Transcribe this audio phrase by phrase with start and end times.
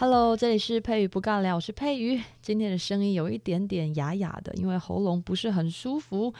[0.00, 2.18] Hello，这里是佩瑜不尬聊，我是佩瑜。
[2.40, 6.32] 今天的声音有一点点哑哑的，因为喉咙不是很舒服，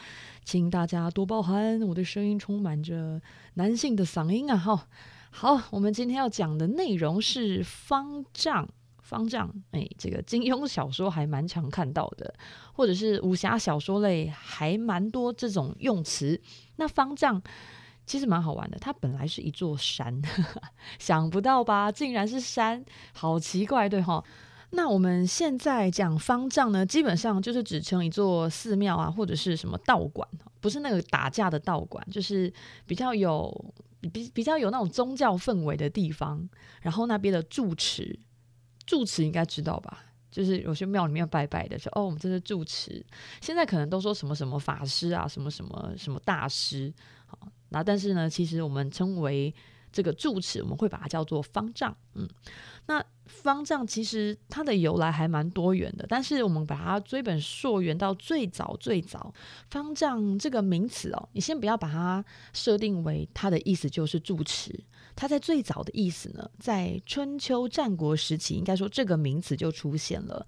[0.43, 1.79] 请大家多包涵。
[1.83, 3.21] 我的声音充满着
[3.53, 4.57] 男性的嗓音啊！
[4.57, 4.87] 哈，
[5.29, 8.67] 好，我们今天要讲的内容是方丈。
[8.99, 12.33] 方丈，哎，这个金庸小说还蛮常看到的，
[12.73, 16.41] 或者是武侠小说类还蛮多这种用词。
[16.77, 17.39] 那方丈。
[18.05, 20.21] 其实蛮好玩的，它本来是一座山，
[20.99, 21.91] 想不到吧？
[21.91, 22.83] 竟然是山，
[23.13, 24.23] 好奇怪，对哈？
[24.71, 30.27] 那我们现在讲方丈呢，基本上就是指称一座寺庙啊，或者是什么道馆，
[30.61, 32.51] 不是那个打架的道馆，就是
[32.85, 33.73] 比较有
[34.13, 36.47] 比比较有那种宗教氛围的地方。
[36.81, 38.17] 然后那边的住持，
[38.85, 40.05] 住持应该知道吧？
[40.31, 43.05] 就是有些庙里面拜拜的，说哦，我们这是住持。
[43.41, 46.93] 现在可能都说什么什么法师啊，什么什么什么大师，
[47.25, 47.37] 好。
[47.71, 49.53] 那但是呢，其实我们称为
[49.91, 51.95] 这个住持，我们会把它叫做方丈。
[52.15, 52.27] 嗯，
[52.85, 59.33] 那方丈其实它的由来还蛮多元的，但是我们把它追本溯源到最早最早，
[59.69, 64.77] 方丈这个名词哦，你先不要把它设定为它的意思就是住持，
[65.15, 70.45] 它在最早的意思呢，在春秋战国时期，应该说这个名词就出现了，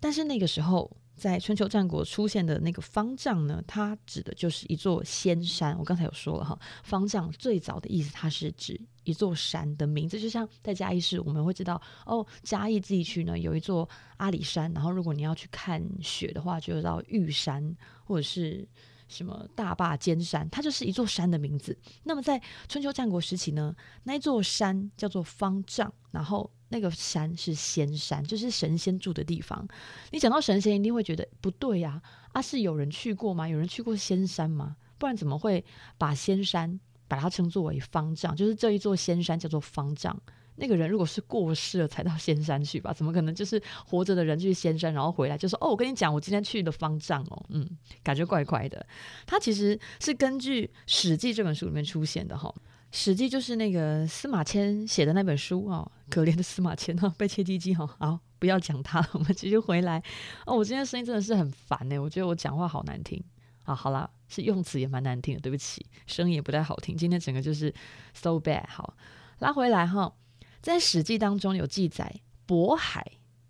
[0.00, 0.96] 但是那个时候。
[1.22, 5.78] 在春秋战国出现的那个方丈呢，它指的就是一座仙山。
[5.78, 10.20] 我刚才有说了哈，方丈最早的意思，它是指一座山的名字。
[10.20, 17.72] 就像在嘉义市，我们会知道哦，嘉义地区呢有一座阿里山，然后如果你要去看雪的话，就到玉山
[18.04, 18.68] 或者是
[19.06, 21.78] 什么大霸尖山，它就是一座山的名字。
[22.02, 23.72] 那么在春秋战国时期呢，
[24.02, 26.50] 那一座山叫做方丈，然后。
[26.72, 29.68] 那个山是仙山，就是神仙住的地方。
[30.10, 32.00] 你讲到神仙，一定会觉得不对呀、
[32.32, 32.40] 啊！
[32.40, 33.46] 啊，是有人去过吗？
[33.46, 34.74] 有人去过仙山吗？
[34.96, 35.62] 不然怎么会
[35.98, 38.34] 把仙山把它称作为方丈？
[38.34, 40.18] 就是这一座仙山叫做方丈。
[40.56, 42.90] 那个人如果是过世了才到仙山去吧？
[42.92, 47.68] 怎么可能就是活着的人去仙山，然后回来就说：“哦，我跟你讲，我今天去的方丈哦。”嗯，
[48.02, 48.86] 感觉怪怪的。
[49.26, 52.48] 他其实是根据《史记》这本书里面出现的哈。
[52.94, 60.00] 《史记》就是那个司马迁写的那本书哦，可怜的司马迁哈，被切鸡鸡哈，好，不要讲他了，我们继续回来
[60.44, 60.54] 哦。
[60.54, 63.20] 我今天声音真的是很烦呢，我觉得我讲话好难听
[63.62, 63.74] 啊。
[63.74, 66.94] 好啦，是用词也蛮难听的，对不起，声音也不太好听。
[66.94, 67.74] 今天整个就是
[68.12, 68.68] so bad。
[68.68, 68.94] 好，
[69.38, 70.14] 拉回来哈，
[70.60, 73.02] 在《史记》当中有记载，渤海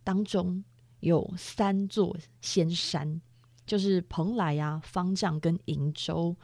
[0.04, 0.62] 当中
[1.00, 3.20] 有三座仙山，
[3.66, 6.36] 就是蓬莱呀、啊、方丈跟瀛洲。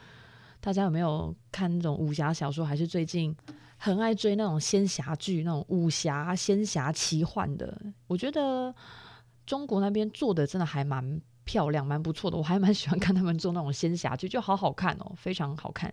[0.69, 2.63] 大家有没有看那种武侠小说？
[2.63, 3.35] 还是最近
[3.79, 7.75] 很爱追那种仙侠剧，那种武侠仙侠奇幻的？
[8.07, 8.75] 我觉得
[9.47, 12.37] 中国那边做的真的还蛮漂亮，蛮不错的。
[12.37, 15.91] 我还蛮喜欢看他们做那种仙侠剧，就好好看哦，非常好看。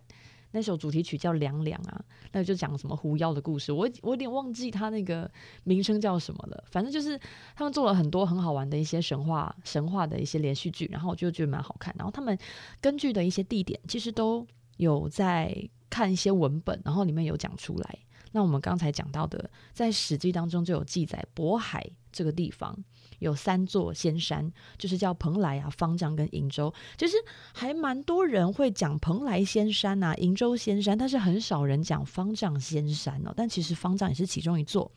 [0.50, 3.72] 那首主题曲叫《凉凉》啊， 那就讲什么狐妖的故事。
[3.72, 5.30] 我我有点忘记它那个
[5.64, 6.64] 名称叫什么了。
[6.70, 7.18] 反正就是
[7.54, 11.94] 他们做了很多很好玩的一些神话神话的一些连续剧，然后我就觉得蛮好看。
[11.96, 12.38] 然后他们
[12.78, 17.98] 根据的一些地点，其实都有在看一些文本，然后里面有讲出来。
[18.32, 22.76] 那我们刚才讲到的，在《史记》当中就有记载，渤海这个地方
[23.18, 26.74] 有三座仙山，就是叫蓬莱啊、方丈跟瀛洲。
[26.98, 27.16] 其实
[27.54, 33.32] 还蛮多人会讲蓬莱仙山啊、瀛洲仙山，但是很少人讲方丈仙山哦。
[33.34, 34.92] 但其实方丈也是其中一座。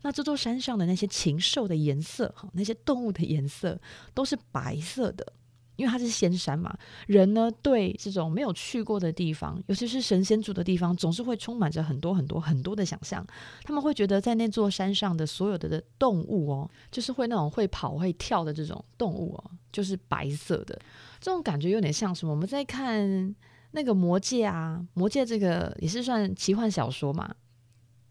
[0.00, 3.78] 那这座山上的那些禽兽的颜色，哈，那些动物的颜色
[4.14, 5.34] 都是白色的。
[5.80, 6.76] 因为它是仙山嘛，
[7.06, 13.26] 人呢对这种没有去过的地方，尤其是神仙住的地方，总是会充满着很多很多很多的想象。
[13.64, 20.78] 他们会觉得在那座山上的所有的的动物哦，就是会那种会跑会跳的这种动物哦，就是白色的。
[21.18, 22.32] 这种感觉有点像什么？
[22.32, 23.34] 我们在看
[23.70, 27.34] 那个《魔戒》啊，《魔戒》这个也是算奇幻小说嘛。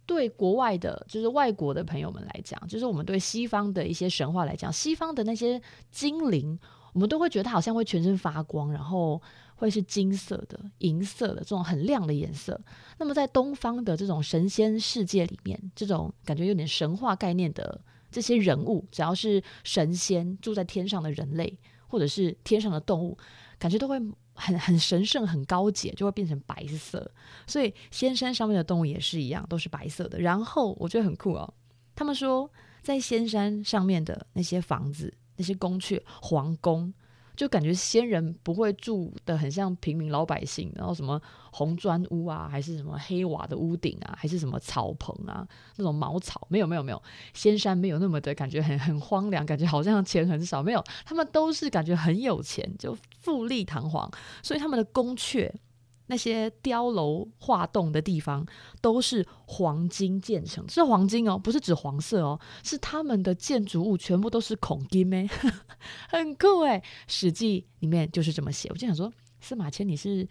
[0.05, 5.61] 对国外的，就是外国的朋友们来讲，就是我们对西方的一些神话来讲，西方的那些
[5.91, 6.59] 精灵。
[6.93, 9.21] 我们都会觉得它好像会全身发光，然后
[9.55, 12.59] 会是金色的、银色的这种很亮的颜色。
[12.97, 21.57] 那么在东方的这种神仙世界里面，这种感觉有点神话概念的这些人物，只要是神仙住在天上的人类，
[21.87, 23.17] 或者是天上的动物，
[23.57, 23.99] 感觉都会
[24.33, 27.11] 很很神圣、很高洁，就会变成白色。
[27.45, 30.19] 所以仙山上面的动物也是一样，都是白色的。
[30.19, 31.53] 然后我觉得很酷哦，
[31.95, 32.49] 他们说
[32.81, 35.13] 在仙山上面的那些房子。
[35.39, 36.93] 那些宫阙、皇宫，
[37.33, 41.19] 就感觉仙人不会住的很像平民老百姓，然后什么
[41.53, 45.47] 红砖屋啊，还是什么黑瓦的屋顶啊，还是什么草棚啊，
[45.77, 47.01] 那种茅草，没有没有没有，
[47.33, 54.11] 仙山没有那么的感觉很很荒凉，感觉好像钱很少，没有，他们都是感觉很有钱，就富丽堂皇，
[54.43, 55.49] 所以他们的宫阙。
[56.09, 58.45] 那些碉楼画栋的地方
[58.81, 65.29] 都是黄金建成，是黄金哦，不是指黄色哦，是他们的建筑物全部都是孔金诶，
[66.09, 66.77] 很酷诶。
[67.07, 68.67] 《史记》里面就是这么写。
[68.69, 70.27] 我就想说，司马迁你是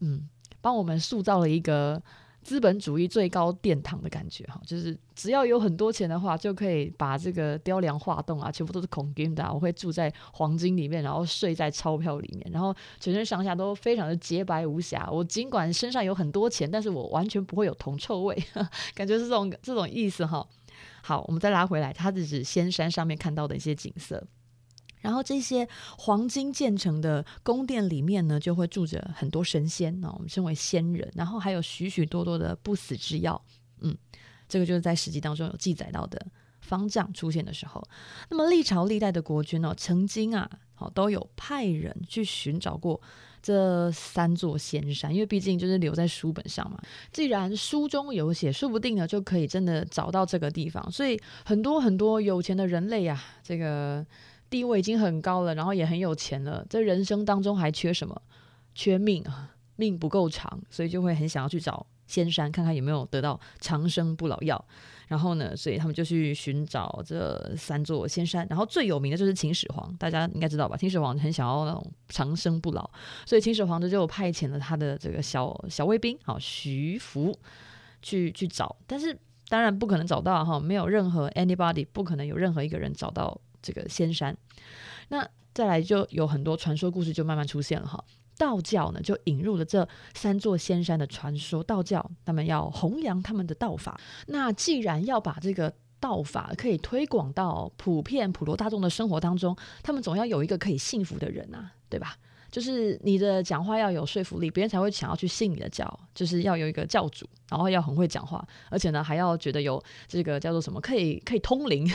[0.00, 0.28] 嗯，
[0.60, 2.02] 帮我们塑造了一个。
[2.42, 9.44] 资本主义最高殿堂的感觉哈，就是只要有很多钱的话，就可以把这个雕梁画栋啊，全部都是孔金的。
[9.52, 15.08] 我会住在黄金里面，然后睡在钞票里面，然后全身上下都非常的洁白无瑕。
[15.10, 18.34] 我尽管身上有很多钱，但是我完全不会有铜臭味，
[18.94, 20.46] 感觉是这种这种意思哈。
[21.02, 24.26] 好，我们再拉回来，它是指仙山上面看到的一些景色。
[25.00, 25.66] 然后这些
[25.96, 31.10] 黄金建成的宫殿里面呢，就会住着很多神仙，我们称为仙人。
[31.14, 33.42] 然后还有许许多多的不死之药，
[33.80, 33.96] 嗯，
[34.48, 36.26] 这个就是在史记当中有记载到的
[36.60, 37.82] 方丈出现的时候。
[38.28, 43.00] 那么历朝历代的国君哦，曾经啊，好都有派人去寻找过
[43.40, 46.78] 这三座仙山，因为毕竟就是留在书本上嘛。
[47.10, 50.92] 既然书中有写，说不定呢就可以真的找到这个地方。
[50.92, 54.06] 所以很多很多有钱的人类呀、啊，这个。
[54.50, 58.20] 地位已经很高了，然后也很有钱了，在人生当中还缺什么？
[58.74, 64.62] 缺命啊，命不够长，所以就会很想要去找仙山，看看有没有得到长生不老药。
[65.08, 68.46] 然后呢，所以他们就去寻找这三座仙山。
[68.48, 70.76] 然后最有名的就是秦始皇，大家应该知道吧？
[70.76, 72.88] 秦始皇很想要那种长生不老，
[73.26, 77.36] 所以秦始皇就派遣了他的这个小小卫兵，好徐福
[78.02, 78.76] 去去找。
[78.86, 79.18] 但是
[79.48, 83.40] 当然不可能找到哈，没有任何 anybody，不可能有任何一个人找到。
[83.62, 84.36] 这个仙山，
[85.08, 88.02] 那再来就有很多传说故事就慢慢出现了哈。
[88.38, 94.00] 道教呢就引入了这三座仙山的传说，道教他们要弘扬他们的道法。
[94.28, 102.16] 那既然要把这个道法可以推广到普遍普罗大众的生活当中，他们总要有一个可以信服的人啊，对吧？
[102.50, 106.00] 就是你的讲话要有说服力，别人才会想要去信你的教。
[106.14, 111.86] 就是要有一个教主，然后要很会讲话，而且呢还要觉得有这个叫做什么，可以可以通灵。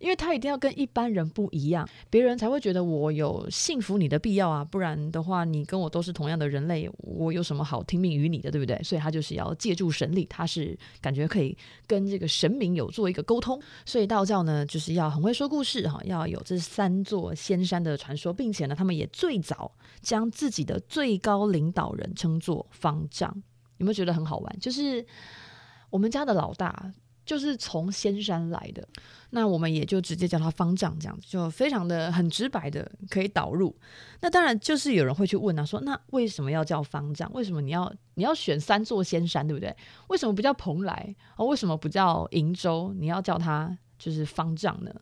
[0.00, 8.82] 因为他一定要跟一般人不一样，别人才会觉得我有信服你的必要啊，不然的话，你跟我都是同样的人类，我有什么好听命于你的，对不对？
[8.82, 11.56] 所以他就是要借助神力，他是感觉可以
[11.86, 13.60] 跟这个神明有做一个沟通。
[13.84, 19.70] 所以道教呢，就是要很会说故事哈，要有这三座仙山的传说，并且呢，他们也最早
[20.00, 23.30] 将自己的最高领导人称作方丈。
[23.76, 24.58] 有没有觉得很好玩？
[24.58, 25.04] 就是
[25.90, 26.90] 我们家的老大。
[27.24, 28.86] 就是从仙山来的，
[29.30, 33.76] 那我们也就直接叫他方丈，这样子就非常的很直白的可以导入。
[34.20, 37.32] 那当然就是有人会去问啊，说那为什么要叫方丈？
[37.32, 39.74] 为什么你要你要选三座仙山，对不对？
[40.08, 41.14] 为什么不叫蓬莱？
[41.36, 42.92] 哦，为什么不叫瀛洲？
[42.98, 44.92] 你要叫他就是方丈呢？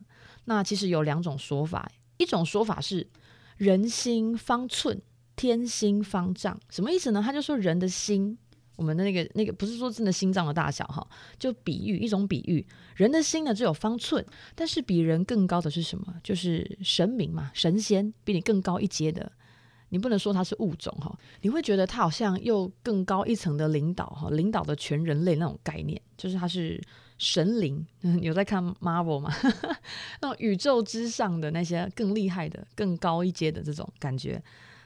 [0.44, 3.08] 那其实有两种说法，一种说法是
[3.56, 5.00] 人心方寸，
[5.34, 7.22] 天心方丈，什么意思呢？
[7.24, 8.36] 他就说人的心。
[8.78, 11.04] 我们的那个那个不是说真的心脏的大小哈，
[11.36, 12.64] 就比喻一种比喻，
[12.94, 16.14] 人的心呢只有方寸，但是比人更高的是什么？
[16.22, 19.32] 就是神明嘛，神仙比你更高一阶的，
[19.88, 26.80] 你不能说他是物种哈，你会觉得他好像又更高一层的领导哈，领导的全人类那种概念，就是他是
[27.18, 27.84] 神灵。
[28.22, 29.34] 有在看 Marvel 吗？
[30.22, 34.40] 那种宇宙之上的那些更厉害的、更高一阶的这种感觉，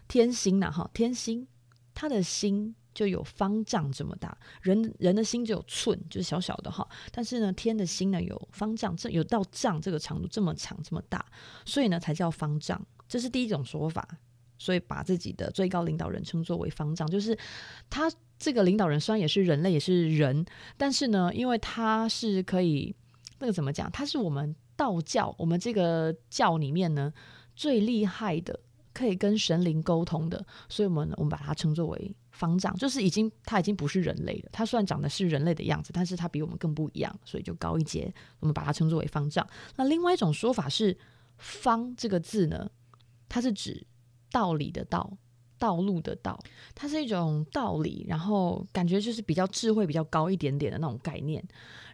[0.08, 1.46] 天心呐哈，天心，
[1.92, 2.75] 他的心。
[2.94, 6.87] 就有方丈这么大，人人的心只有寸，就是小小的哈。
[7.11, 11.25] 但是呢，天的心呢有方丈，这有到丈这个长度这么长这么大，
[11.64, 12.80] 所以呢才叫方丈。
[13.08, 14.06] 这是第一种说法，
[14.58, 17.37] 所以把自己的最高领导人称作为方丈，就是
[17.90, 20.44] 他这个领导人虽然也是人类，也是人，
[20.76, 22.94] 但是呢，因为他是可以
[23.38, 27.12] 那个怎么讲，他是我们道教我们这个教里面呢
[27.54, 28.58] 最厉害的，
[28.92, 32.14] 可以跟神灵沟通的，所以我们我们把它称作为。
[32.32, 34.48] 方丈就是已经，他已经不是人类了。
[34.50, 38.12] 他虽然长得是人类的样子，但是他比我们更不一样，所以就高一阶。
[38.40, 39.46] 我们把它称作为方丈。
[39.76, 40.96] 那另外一种说法是
[41.38, 42.68] “方”这个字呢，
[43.28, 43.86] 它是指
[44.30, 45.16] 道理的道，
[45.58, 46.42] 道路的道，
[46.74, 51.44] 它是一种道理，然后感觉就是比较智慧、比较高一点点的那种概念。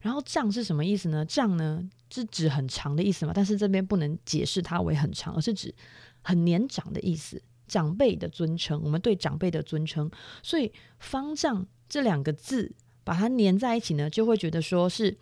[0.01, 5.75] 然后“丈”是什么意思呢？“丈”呢是指很长的意思嘛，但是这边不能解释它为很长，而是指
[6.23, 7.43] 很年长的意思。
[7.69, 10.11] 长辈的尊称，我们对长辈的尊称，
[10.43, 15.17] 所以“方丈”这两个字把它连在一起呢，就会觉得说是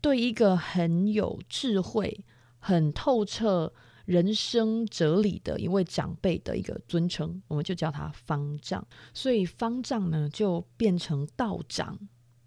[0.00, 2.24] 对一个很有智慧、
[2.58, 3.72] 很透彻
[4.04, 8.86] 人生哲理的一位长辈的一个尊称，我们就叫他方丈。
[9.12, 11.98] 所以方丈呢，就变成道长。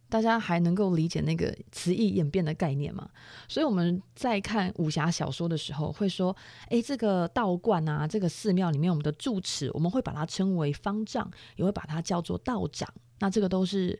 [0.09, 3.09] 大家还能够理解那个词义演变的概念吗？
[3.47, 6.35] 所以我们在看武侠小说的时候，会说：
[6.69, 12.87] 诶，这个道观啊，这个寺庙里面，我们的住持，我们会把它称为方丈，也会把它叫做道长。
[13.19, 13.99] 那这个都是，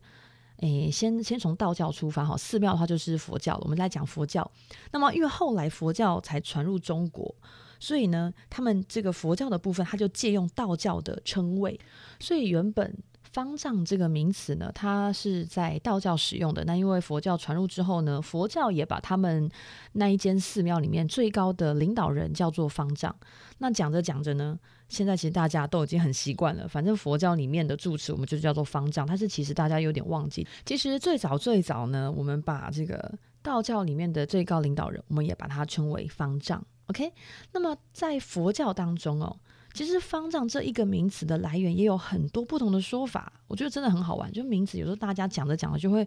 [0.60, 3.60] 诶，先先从道教出发哈，寺庙的话就是佛教。
[3.64, 4.50] 我们来讲佛教。
[4.92, 7.36] 那么因为后来佛教才传入中国，
[7.82, 11.78] 所以呢，他们这个佛教的部分，他就借用道教的称谓，
[12.20, 12.98] 所以原本。
[13.38, 16.66] 方丈这个名词呢，它是在道教使用的。
[16.66, 19.48] 那因为佛教传入之后呢，佛教也把他们
[19.92, 23.16] 那一间寺庙里面最高的领导人叫做方丈。
[23.60, 24.58] 那讲着讲着呢，
[24.90, 26.68] 现在其实大家都已经很习惯了。
[26.68, 29.06] 反正佛教里面的住持我们就叫做方丈。
[29.06, 33.14] 但是其实大家有点忘记，其实最早最早呢，我们把这个
[33.44, 36.66] 道教里面的最高领导人，我们也把它称为方丈。
[36.88, 37.14] OK，
[37.52, 39.38] 那么在佛教当中哦。
[39.78, 44.32] 其实“方丈”这一个名词的来源也有很多不同的说法，我觉得真的很好玩。
[44.32, 46.00] 就名词有时候大家讲着讲着就会，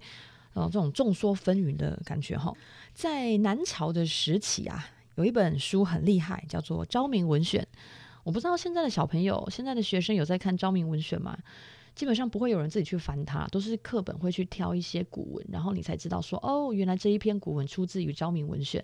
[0.55, 2.53] 呃，这种众说纷纭的感觉哈。
[2.93, 4.85] 在南朝的时期啊，
[5.15, 7.62] 有一本书很厉害，叫做《昭明文选》。
[8.25, 11.39] 我不知道现在的小朋友、现在的学生有在看《昭明文选》吗？
[11.95, 18.83] 基本上不会有人自己去翻它，都是课本会去挑一些古文，然后你才知道说，哦，原来这一篇古文出自于《昭明文选》。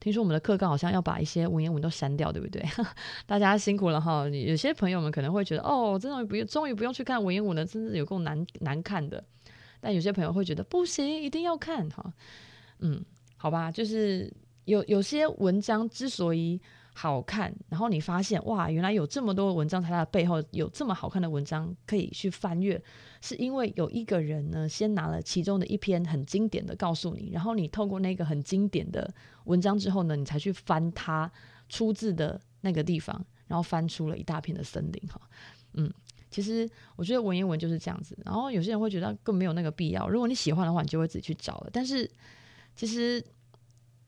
[0.00, 2.62] 听说我们的课纲好像要把一些文言文都删掉，对不对？
[3.26, 4.28] 大家辛苦了哈。
[4.28, 9.22] 有些朋友们可能会觉得，哦，真的不用，终于不用去看文言文了，真是有够难难看的。
[9.80, 12.12] 但有些朋友会觉得不行，一定要看哈。
[12.80, 13.04] 嗯，
[13.36, 14.32] 好吧，就是
[14.64, 16.60] 有有些文章之所以。
[17.00, 22.82] 好看，然后你发现哇，原来有这么多文章，它的背后有这么好看的文章可以去翻阅，
[23.20, 29.08] 是因为有一个人呢，先拿了其中的一篇很经典的告诉你，然后你透过那个很经典的
[29.44, 31.30] 文章之后呢，你才去翻它
[31.68, 35.20] 出自的那个地方，然后翻出了一大片的森林哈。
[35.74, 35.88] 嗯，
[36.32, 41.70] 其实我觉得文言文就是这样子，然后有些人会觉得更没有那个必要，如果你喜欢的话，你就会自己去找了。
[41.72, 42.10] 但是
[42.74, 43.24] 其实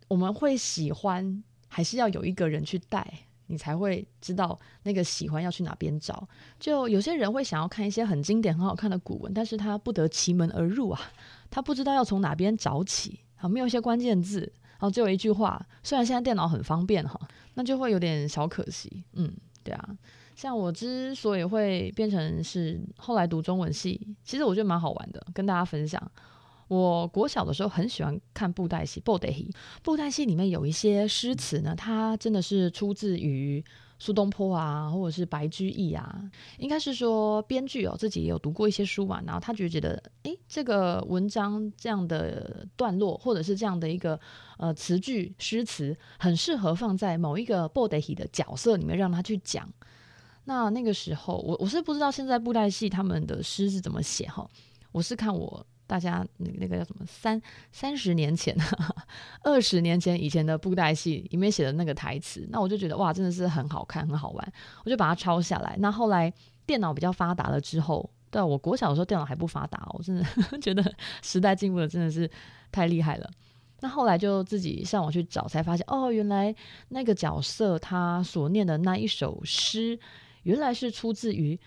[0.09, 1.45] 我们会喜欢。
[1.73, 3.07] 还是要有一个人去带，
[3.47, 6.29] 你才会知道那个喜欢要去哪边找。
[6.59, 11.01] 就有些人会想要看一些很经典、很好看的古文，但是他不得其门而入啊，
[11.49, 15.65] 他不知道要从哪边找起啊，没有一些关键字，然后只有一句话。
[15.83, 17.19] 虽然现在电脑很方便哈，
[17.55, 19.05] 那就会有点小可惜。
[19.15, 19.89] 嗯，对啊，
[20.35, 26.01] 像我之所以会变成是后来读中文系，其实我觉得蛮好玩的，跟大家分享。
[26.71, 29.51] 我国小的时候很喜欢看布袋戏，布袋戏，
[29.83, 33.63] 布袋戏里面有一些诗词呢，它真的是出自于
[33.99, 36.23] 苏东坡啊，或者是白居易啊，
[36.59, 44.21] 应该是说编剧哦自己也有读过一些书嘛，然后他就觉得，诶，这个文章这样的段落，或者是这样的一个
[44.57, 49.69] 呃词句诗词，很适合放在某一个布袋戏的角色里面让他去讲。
[50.45, 54.49] 那那个时候，我我是不知道现在布袋戏他们的诗是怎么写哈，
[54.93, 55.67] 我是看我。
[55.91, 57.43] 大家那那个叫什么三
[57.73, 58.57] 三十年前、
[59.43, 64.53] 二十年前以前的布袋戏里面写的那个台词，那我就觉得哇，真的是很好看，很好玩，
[64.85, 65.75] 我就把它抄下来。
[65.81, 66.33] 那后来
[66.65, 70.25] 电脑比较发达了之后，对我国小的时候电脑还不发达，我真的
[70.63, 72.31] 觉得时代进步的真的是
[72.71, 73.29] 太厉害了。
[73.81, 76.55] 那后来就自己上网去找，才发现哦，原来
[76.91, 79.99] 那个角色他所念的那一首诗，
[80.45, 81.59] 原来是出自于。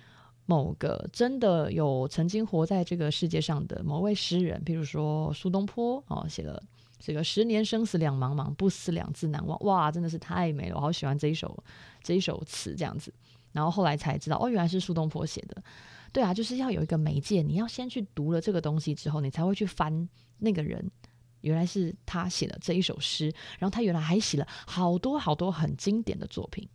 [0.45, 6.61] 某个真的有曾经活在这个世界上的某位诗人，比如说苏东坡哦，写了
[6.99, 9.57] 这个“十年生死两茫茫，不思量，自难忘”。
[9.63, 11.63] 哇，真的是太美了，我好喜欢这一首
[12.01, 13.13] 这一首词这样子。
[13.53, 15.63] 然后后来才知道，哦，原来是苏东坡写的。
[16.11, 20.09] 对啊，就是要有一个媒介，你要先去读了这个东西之后，你才会去翻
[20.39, 20.91] 那个人，
[21.39, 26.67] 原来是他写的这一首诗，然后他原来还写了好多好多很经典的作品。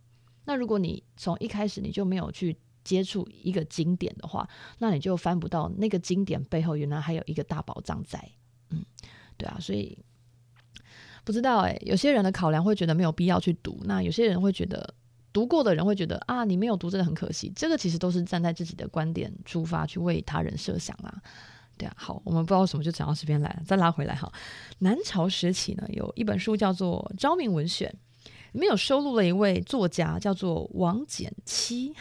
[0.45, 2.57] 那如果你从一开始你就没有去。
[2.83, 8.19] 接触一个经典的话，那你就翻不到那个经典背后原来还有一个大宝藏在。
[8.71, 8.83] 嗯，
[9.37, 9.97] 对啊，所以
[11.23, 14.93] 不知道哎、欸，有些人的考量会觉得没有必要去读，那有些人会觉得
[15.33, 17.51] 读过的人会觉得啊，你没有读真的很可惜。
[17.55, 21.21] 这个其实都是站在自己的观点出发去为他人设想啦。
[21.77, 24.31] 对啊，好，我们不知道什么就讲到这边来了，再拉回来哈。
[24.79, 27.89] 南朝时期呢，有一本书叫做《昭明文选》，
[28.51, 31.93] 里面有收录了一位作家叫做王简七。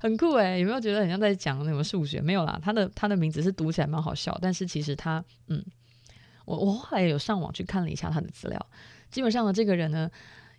[0.00, 2.20] 很酷诶，有没有觉得很像在讲那种数学？
[2.20, 5.64] 没有啦，他的他的名字是读起来蛮好笑，但是其实他，嗯，
[6.46, 8.66] 我我后来有上网去看了一下他的资料，
[9.10, 10.10] 基本上呢，这个人呢，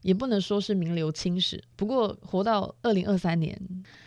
[0.04, 3.60] 也不能说是名留青史，不过活到二零二三年，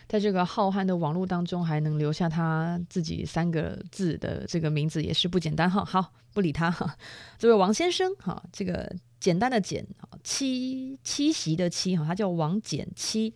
[0.07, 5.85] 在这个浩瀚的网络当中还能留下他自己三个字的这个名字，也是不简单哈。
[5.85, 6.97] 好，不理他哈，
[7.39, 8.95] 这位王先生哈，这个。
[9.21, 9.83] 简单的简，
[10.23, 13.33] 七七夕的七哈，他叫王简七，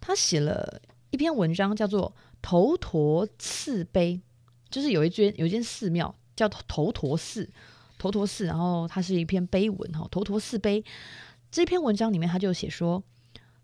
[0.00, 0.80] 他写了
[1.12, 4.14] 一篇文章叫做《头陀寺碑》，
[4.70, 7.50] 就是有一间有一间寺庙叫头陀寺，
[7.98, 10.80] 头陀寺，然后它是一篇碑文哈，《头陀寺碑》
[11.50, 13.04] 这篇文章里面他就写说，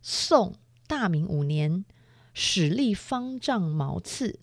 [0.02, 0.55] 宋
[0.87, 1.87] 大明五年
[2.35, 4.38] 始立方丈茅刺，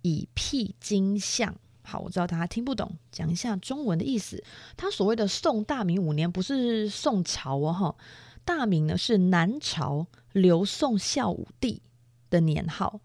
[0.00, 1.54] 以辟金像。
[1.82, 4.42] 好，我知道大家听不懂，讲一下中文的意思。
[4.78, 7.96] 他所谓的宋大明五年，不是宋朝哦，哈，
[8.46, 11.82] 大明呢是南朝刘宋孝武帝
[12.30, 13.00] 的年号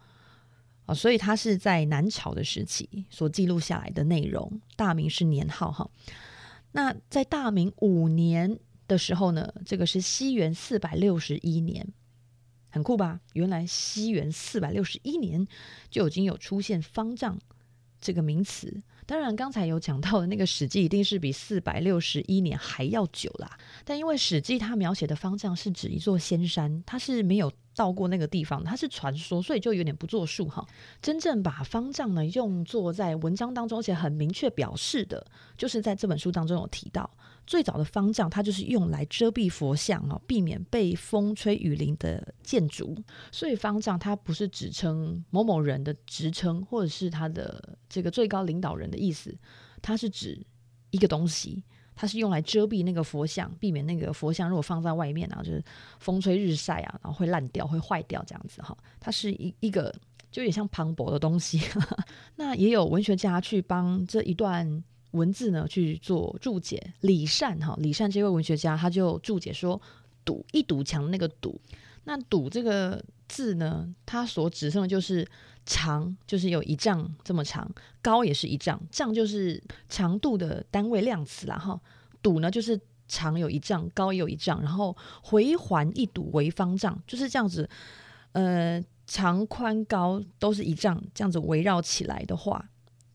[0.86, 4.62] 啊，所以他是在南朝的时期所记录下来的内容。
[4.76, 5.90] 大明是年号哈，
[6.72, 11.88] 那在大明五年的时候呢，这个是西元四百六十一年，
[12.70, 13.20] 很酷吧？
[13.34, 15.48] 原来西元四百六十一年
[15.90, 17.40] 就已经有出现方丈。
[18.04, 23.60] 这个名词，当然刚才有讲到的那个《史记》一定是比四百六十一年还要久啦。
[23.86, 30.66] 但因为《史记》它描写的方丈是指一座仙山，它是没有到过那个地方，它是传说，所以就有点不作数哈。
[31.02, 35.26] 真正把方丈呢用作在文章当中，而且很明确表示的，
[35.58, 37.10] 就是在这本书当中有提到。
[37.48, 42.96] 最早的方丈，它就是用来遮蔽佛像啊，避免被风吹雨淋的建筑。
[43.32, 49.36] 所以方丈它不是指称某某人的职称，或者是他的这个最高领导人的意思，
[49.82, 50.40] 它是指
[50.92, 51.64] 一个东西，
[51.96, 55.64] 它是用来遮蔽那个佛像，避免那个佛像如果放在外面啊，就是
[56.00, 58.78] 风吹日晒啊，然后会烂掉、会坏掉这样子哈。
[59.00, 59.94] 它是一一个
[60.32, 61.62] 就有点像磅礴的东西。
[62.38, 64.84] 那也有文学家去帮这一段。
[65.12, 69.82] 文字呢去做注解，李善哈，李善这位文学家他就注解说，
[70.24, 71.60] 堵一堵墙那个堵，
[72.06, 75.28] 那堵这个字呢，它所指称的就是
[75.66, 77.70] 长，就是有一丈这么长，
[78.02, 81.80] 高也是一丈，丈就是长度的单位量词啦哈，
[82.22, 87.70] 堵呢就是长有一丈，高也有一丈，然后回环一堵为方丈，就是这样子，
[88.32, 92.68] 呃，长宽高都是一丈，这样子围绕起来的话。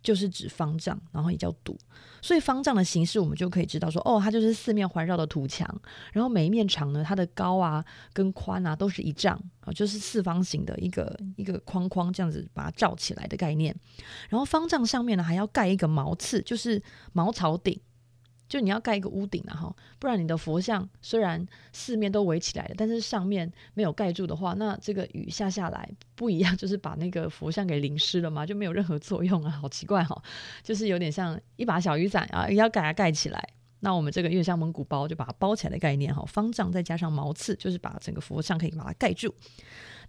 [0.07, 1.77] 就是指方丈，然后也叫堵，
[2.23, 5.69] 所以方丈的形式我们就可以知道说，哦，它就是四面环绕的土墙，
[6.13, 13.75] 然后每一面墙呢，它的高啊跟宽啊都是一丈啊，就是四方形的一个一个框框这样子把它罩起来的概念。
[14.29, 16.81] 然后方丈上面呢还要盖一个茅刺，就是
[17.13, 17.77] 茅草顶。
[18.49, 30.23] 就你要盖一个屋顶啊，哈，不然你的佛像虽然四面都围起来了，但是上面没有盖住的话，那这个雨下下来不一样，就是把那个佛像给淋湿了嘛，就没有任何作用啊，好奇怪哈，
[30.63, 33.49] 就是有点像一把小雨伞啊，要盖它盖起来。
[33.81, 39.35] 那我们这个有点像蒙古包，就把它包起来的概念哈，方丈再加上毛刺，就是把整个佛像可以把它盖住。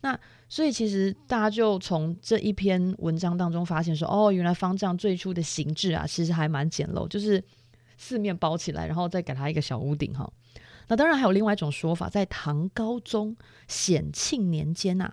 [0.02, 7.44] 那所以其实大家就从这一篇文章当中发现说，哦，原来方丈最初的形制啊，其实还蛮简陋，就是。
[7.98, 10.32] 四面包起来，然后再给他一个小屋顶哈。
[10.88, 13.36] 那当然还有另外一种说法，在唐高宗
[13.68, 15.12] 显庆年间呐、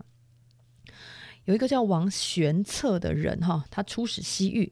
[1.47, 4.71] 有一个叫王玄策的人哈，他出使西域，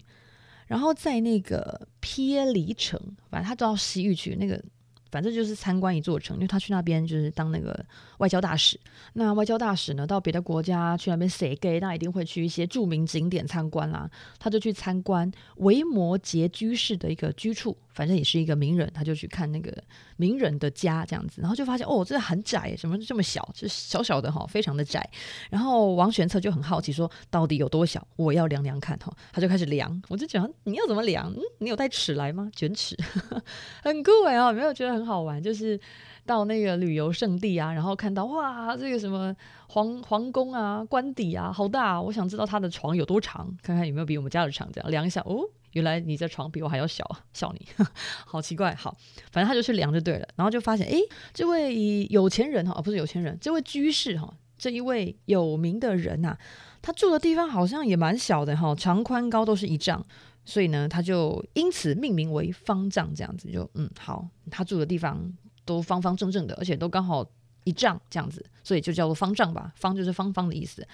[0.66, 4.62] 然后在那个撇离城，反正他到西域去那个。
[5.11, 7.85] 反正就是参观一座城，因为他去那边就是当那个
[8.16, 8.81] 外交大使。
[9.12, 14.11] 那外交大使呢，到别的国家去那边赊给，那一定会去一些著名景点参观啦。
[14.38, 19.70] 他就去参观维摩詰居士的一个居处，反正也是一个名人，他就去看那个
[20.16, 23.46] 名人的家这样子，然后就发现哦，这很窄，怎么这么小？
[23.55, 25.07] 就小小的哈，非常的窄。
[25.50, 28.05] 然后王玄策就很好奇，说到底有多小？
[28.16, 29.14] 我要量量看哈。
[29.31, 31.31] 他就开始量，我就讲你要怎么量？
[31.33, 32.50] 嗯，你有带尺来吗？
[32.57, 32.96] 卷尺，
[33.85, 35.02] 很酷哎哦，没有觉得很。
[35.02, 35.78] 好玩，就是
[36.24, 39.35] 到那个旅游胜地啊，然后看到哇，这个什么
[39.66, 42.00] 皇皇宫啊、官邸啊，好大！
[42.00, 44.70] 我想知道他的床有多长，看看有没有比我们家的长。
[44.72, 47.66] 这样量一下，哦，原来你这床比我还要小， 笑你，
[48.26, 48.74] 好奇怪。
[48.74, 48.96] 好，
[49.30, 50.98] 反正他就去量就对了，然后就发现，哎，
[51.32, 56.37] 这位有钱人哈，哦，不是有钱人，这位居士哈，这一位有名的人呐，
[56.80, 60.04] 他住的地方好像也蛮小的哈，长宽高都是一丈。
[60.44, 65.32] 所以呢，他就因此命名为方丈，这样子就嗯好，他住的地方
[65.64, 67.24] 都方方正正的，而且都刚好
[67.62, 69.72] 一丈这样子，所以就叫做方丈吧。
[69.76, 70.85] 方就是方方的意思。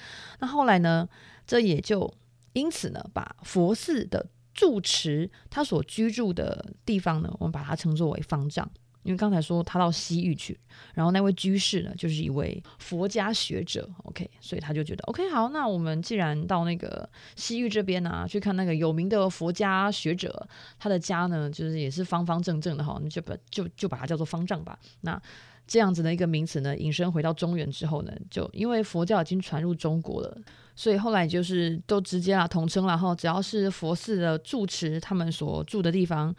[0.40, 1.08] 那后来呢，
[1.46, 2.12] 这也就
[2.52, 4.26] 因此呢，把佛寺的
[4.58, 8.68] 住持他所居住的地方呢，我们把它称作为方丈。
[9.04, 10.58] 因为刚才说他到西域去，
[10.92, 20.46] 然后那位居士呢，就是一位佛家学者，OK，所以他就觉得 OK 好，那我们既然到那个西域这边呢、去看那个有名的佛家学者，
[20.78, 24.78] 他的家呢，就是也是方方正正的哈，你就把就就把它叫做方丈吧。
[25.02, 25.22] 那
[25.68, 30.36] 这样子的一个名词呢，引申回到中原之后呢，就因为佛教已经传入中国了，
[30.74, 36.34] 所以后来就是都直接啊统称了哈，只要是佛寺的住持他们所住的地方。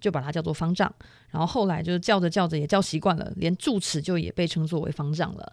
[0.00, 0.92] 就把它叫做方丈。
[1.30, 5.52] 然后后来就是叫着叫着也叫习惯了，连住持就也被称作为方丈了。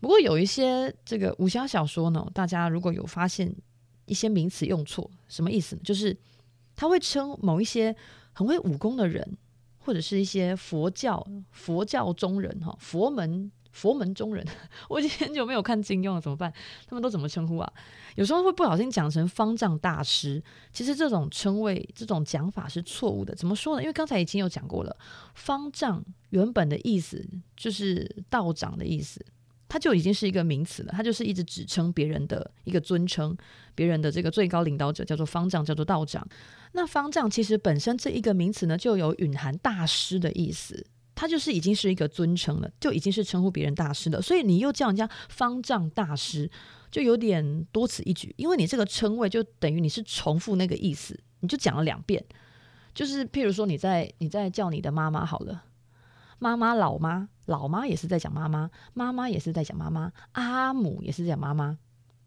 [0.00, 3.54] 不过有一些这个武侠小说呢，大家如果有发现
[4.06, 5.82] 一些名词用错，什么意思呢？
[5.84, 6.16] 就是
[6.74, 7.94] 他会称某一些
[8.32, 9.38] 很会武功的人，
[9.88, 13.50] 或者是一些佛教佛教中人哈，佛门。
[13.70, 14.44] 佛门中人，
[14.88, 16.52] 我已经很久没有看金庸了，怎么办？
[16.88, 17.72] 他们都怎么称呼啊？
[18.16, 23.32] 有时候会不小心讲成方丈大师，其实这种称谓、这种讲法是错误的。
[23.36, 23.82] 怎么说呢？
[23.82, 24.96] 因为刚才已经有讲过了，
[25.34, 27.24] 方丈原本的意思
[27.56, 29.24] 就是道长的意思，
[29.68, 33.36] 他就已经是一个名词了，他就是一直指称别人的一个尊称，
[33.74, 36.26] 别人的这个最高领导者叫做方丈，叫做道长。
[36.72, 40.86] 那方丈其实本身这一个名词呢，就有蕴含大师的意思。
[41.14, 46.48] 他就是已经是一个尊称了，就已经是称呼别人大师了，所以你又叫人家方丈大师，
[46.92, 48.32] 就有点多此一举。
[48.36, 52.24] 因为你这个称谓就等于你是重复那个意思，你就讲了两遍。
[52.94, 55.64] 就是譬如说你在你在叫你的妈妈好了，
[56.38, 61.76] 妈妈老妈老妈也是在讲妈妈，妈妈也是在讲妈妈，阿母也是在讲妈妈。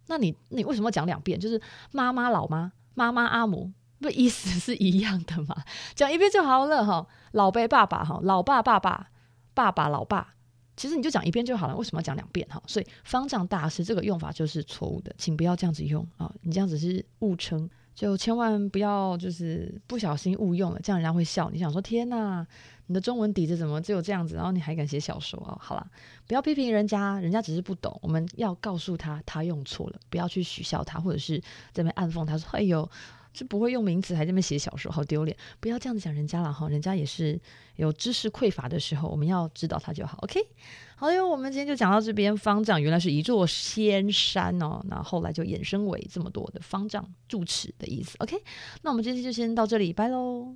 [0.08, 1.40] 那你你为什么要讲两遍？
[1.40, 3.72] 就是妈妈老妈妈妈阿母。
[4.00, 5.56] 不，意思是一样的嘛？
[5.94, 7.06] 讲一遍就好了哈。
[7.34, 9.12] 老辈爸爸哈，老爸爸爸
[9.54, 10.34] 爸爸老爸，
[10.76, 11.76] 其实你就讲一遍就好了。
[11.76, 12.60] 为什么要讲两遍哈？
[12.66, 16.34] 所以方丈大师这个用法就是错误的，请不要这样子用啊！
[16.42, 21.52] 你这样子是误称，就千万不要就是不小心误用了，这样人家会笑。
[21.52, 22.48] 你想说天哪，
[22.92, 24.36] 你的中文底子怎么只有这样子？
[24.36, 25.58] 然后你还敢写小说哦？
[25.62, 25.88] 好啦，
[26.28, 27.98] 不要批评人家，人家只是不懂。
[28.02, 31.40] 我们要告诉他，他用错了，不要去取笑他，或者是
[31.72, 32.88] 在那边暗讽他说：“哎呦。”
[33.34, 35.38] 就不会用名词，还在那边写小说，好丢脸！
[35.62, 37.40] 不要这样子讲人家了哈，人家也是
[37.78, 40.18] 有知识匮乏的时候，我们要指导他就好。
[40.24, 40.38] OK，
[40.98, 42.36] 好哟，我们今天就讲到这边。
[42.38, 48.18] 方丈原来是一座仙山哦，那后来就衍生为这么多的方丈住持的意思。
[48.20, 48.36] OK，
[48.82, 50.54] 那我们今天就先到这里，拜喽。